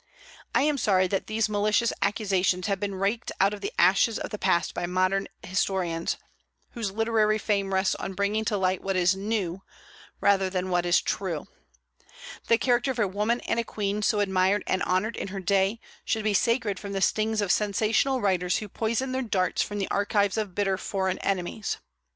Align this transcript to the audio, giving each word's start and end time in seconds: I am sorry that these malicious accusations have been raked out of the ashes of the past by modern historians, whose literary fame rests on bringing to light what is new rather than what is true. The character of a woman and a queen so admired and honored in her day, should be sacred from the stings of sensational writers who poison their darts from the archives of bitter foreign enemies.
I 0.55 0.63
am 0.63 0.79
sorry 0.79 1.05
that 1.09 1.27
these 1.27 1.47
malicious 1.47 1.93
accusations 2.01 2.65
have 2.65 2.79
been 2.79 2.95
raked 2.95 3.31
out 3.39 3.53
of 3.53 3.61
the 3.61 3.71
ashes 3.77 4.17
of 4.17 4.31
the 4.31 4.39
past 4.39 4.73
by 4.73 4.87
modern 4.87 5.27
historians, 5.43 6.17
whose 6.71 6.89
literary 6.91 7.37
fame 7.37 7.71
rests 7.71 7.93
on 7.93 8.15
bringing 8.15 8.43
to 8.45 8.57
light 8.57 8.81
what 8.81 8.95
is 8.95 9.15
new 9.15 9.61
rather 10.19 10.49
than 10.49 10.71
what 10.71 10.87
is 10.87 10.99
true. 11.03 11.45
The 12.47 12.57
character 12.57 12.89
of 12.89 12.97
a 12.97 13.07
woman 13.07 13.41
and 13.41 13.59
a 13.59 13.63
queen 13.63 14.01
so 14.01 14.21
admired 14.21 14.63
and 14.65 14.81
honored 14.81 15.15
in 15.15 15.27
her 15.27 15.39
day, 15.39 15.79
should 16.03 16.23
be 16.23 16.33
sacred 16.33 16.79
from 16.79 16.93
the 16.93 17.01
stings 17.01 17.39
of 17.39 17.51
sensational 17.51 18.21
writers 18.21 18.57
who 18.57 18.69
poison 18.69 19.11
their 19.11 19.21
darts 19.21 19.61
from 19.61 19.77
the 19.77 19.91
archives 19.91 20.35
of 20.35 20.55
bitter 20.55 20.79
foreign 20.79 21.19
enemies. 21.19 21.77